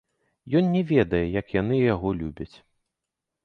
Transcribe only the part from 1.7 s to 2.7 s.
яго любяць!